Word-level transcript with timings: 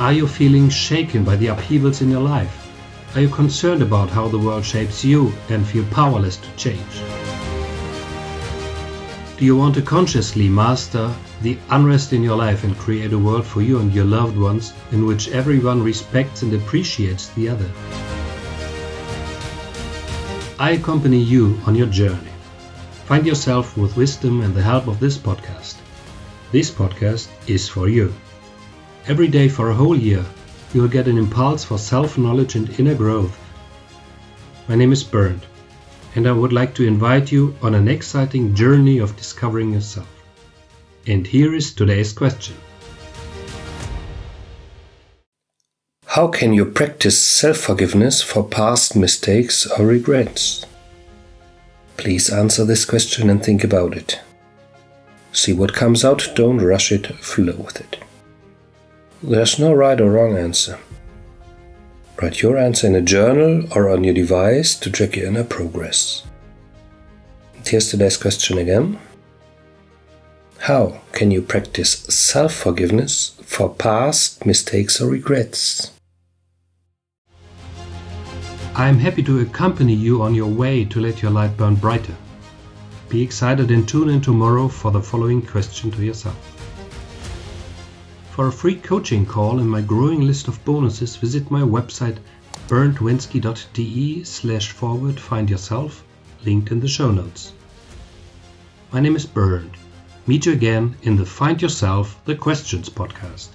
Are 0.00 0.14
you 0.14 0.26
feeling 0.26 0.70
shaken 0.70 1.24
by 1.24 1.36
the 1.36 1.48
upheavals 1.48 2.00
in 2.00 2.08
your 2.08 2.22
life? 2.22 2.72
Are 3.14 3.20
you 3.20 3.28
concerned 3.28 3.82
about 3.82 4.08
how 4.08 4.28
the 4.28 4.38
world 4.38 4.64
shapes 4.64 5.04
you 5.04 5.30
and 5.50 5.66
feel 5.66 5.84
powerless 5.90 6.38
to 6.38 6.48
change? 6.56 7.02
Do 9.36 9.44
you 9.44 9.54
want 9.54 9.74
to 9.74 9.82
consciously 9.82 10.48
master 10.48 11.14
the 11.42 11.58
unrest 11.68 12.14
in 12.14 12.22
your 12.22 12.38
life 12.38 12.64
and 12.64 12.78
create 12.78 13.12
a 13.12 13.18
world 13.18 13.44
for 13.44 13.60
you 13.60 13.78
and 13.78 13.92
your 13.92 14.06
loved 14.06 14.38
ones 14.38 14.72
in 14.90 15.04
which 15.04 15.28
everyone 15.28 15.82
respects 15.82 16.40
and 16.40 16.54
appreciates 16.54 17.28
the 17.34 17.50
other? 17.50 17.70
I 20.58 20.70
accompany 20.70 21.18
you 21.18 21.60
on 21.66 21.74
your 21.74 21.88
journey. 21.88 22.32
Find 23.04 23.26
yourself 23.26 23.76
with 23.76 23.98
wisdom 23.98 24.40
and 24.40 24.54
the 24.54 24.62
help 24.62 24.86
of 24.86 24.98
this 24.98 25.18
podcast. 25.18 25.76
This 26.52 26.70
podcast 26.70 27.28
is 27.46 27.68
for 27.68 27.86
you. 27.86 28.14
Every 29.08 29.28
day 29.28 29.48
for 29.48 29.70
a 29.70 29.74
whole 29.74 29.96
year, 29.96 30.24
you 30.74 30.82
will 30.82 30.88
get 30.88 31.08
an 31.08 31.16
impulse 31.16 31.64
for 31.64 31.78
self 31.78 32.18
knowledge 32.18 32.54
and 32.54 32.68
inner 32.78 32.94
growth. 32.94 33.36
My 34.68 34.74
name 34.74 34.92
is 34.92 35.02
Bernd, 35.02 35.46
and 36.14 36.28
I 36.28 36.32
would 36.32 36.52
like 36.52 36.74
to 36.74 36.86
invite 36.86 37.32
you 37.32 37.56
on 37.62 37.74
an 37.74 37.88
exciting 37.88 38.54
journey 38.54 38.98
of 38.98 39.16
discovering 39.16 39.72
yourself. 39.72 40.08
And 41.06 41.26
here 41.26 41.54
is 41.54 41.72
today's 41.72 42.12
question 42.12 42.56
How 46.04 46.28
can 46.28 46.52
you 46.52 46.66
practice 46.66 47.18
self 47.18 47.56
forgiveness 47.56 48.20
for 48.20 48.44
past 48.44 48.94
mistakes 48.94 49.66
or 49.66 49.86
regrets? 49.86 50.66
Please 51.96 52.30
answer 52.30 52.66
this 52.66 52.84
question 52.84 53.30
and 53.30 53.42
think 53.42 53.64
about 53.64 53.96
it. 53.96 54.20
See 55.32 55.54
what 55.54 55.72
comes 55.72 56.04
out, 56.04 56.28
don't 56.34 56.58
rush 56.58 56.92
it, 56.92 57.06
flow 57.16 57.56
with 57.56 57.80
it. 57.80 58.09
There's 59.22 59.58
no 59.58 59.74
right 59.74 60.00
or 60.00 60.10
wrong 60.10 60.38
answer. 60.38 60.78
Write 62.22 62.40
your 62.40 62.56
answer 62.56 62.86
in 62.86 62.94
a 62.94 63.02
journal 63.02 63.68
or 63.76 63.90
on 63.90 64.02
your 64.02 64.14
device 64.14 64.74
to 64.76 64.90
track 64.90 65.14
your 65.16 65.26
inner 65.26 65.44
progress. 65.44 66.22
Here's 67.66 67.90
today's 67.90 68.16
question 68.16 68.56
again. 68.56 68.98
How 70.60 71.02
can 71.12 71.30
you 71.30 71.42
practice 71.42 71.92
self 72.08 72.54
forgiveness 72.54 73.36
for 73.42 73.74
past 73.74 74.46
mistakes 74.46 75.02
or 75.02 75.10
regrets? 75.10 75.92
I 78.74 78.88
am 78.88 78.98
happy 78.98 79.22
to 79.24 79.40
accompany 79.40 79.92
you 79.92 80.22
on 80.22 80.34
your 80.34 80.48
way 80.48 80.86
to 80.86 81.00
let 81.00 81.20
your 81.20 81.30
light 81.30 81.58
burn 81.58 81.74
brighter. 81.74 82.16
Be 83.10 83.22
excited 83.22 83.70
and 83.70 83.86
tune 83.86 84.08
in 84.08 84.22
tomorrow 84.22 84.68
for 84.68 84.90
the 84.90 85.02
following 85.02 85.42
question 85.42 85.90
to 85.90 86.02
yourself. 86.02 86.38
For 88.40 88.46
a 88.46 88.52
free 88.52 88.76
coaching 88.76 89.26
call 89.26 89.58
and 89.58 89.70
my 89.70 89.82
growing 89.82 90.22
list 90.22 90.48
of 90.48 90.64
bonuses, 90.64 91.14
visit 91.14 91.50
my 91.50 91.60
website 91.60 92.16
berndwenske.de 92.68 94.24
slash 94.24 94.72
forward 94.72 95.20
find 95.20 95.50
yourself, 95.50 96.02
linked 96.42 96.72
in 96.72 96.80
the 96.80 96.88
show 96.88 97.10
notes. 97.10 97.52
My 98.92 99.00
name 99.00 99.14
is 99.14 99.26
Bernd. 99.26 99.72
Meet 100.26 100.46
you 100.46 100.54
again 100.54 100.96
in 101.02 101.16
the 101.16 101.26
Find 101.26 101.60
Yourself 101.60 102.18
the 102.24 102.34
Questions 102.34 102.88
podcast. 102.88 103.48